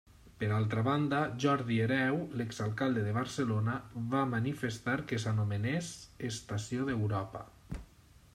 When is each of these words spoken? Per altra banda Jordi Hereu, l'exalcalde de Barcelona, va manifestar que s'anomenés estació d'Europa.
Per 0.43 0.47
altra 0.53 0.83
banda 0.85 1.19
Jordi 1.43 1.77
Hereu, 1.83 2.17
l'exalcalde 2.41 3.03
de 3.09 3.13
Barcelona, 3.19 3.77
va 4.15 4.23
manifestar 4.33 4.97
que 5.13 5.23
s'anomenés 5.27 5.93
estació 6.33 6.89
d'Europa. 6.91 7.47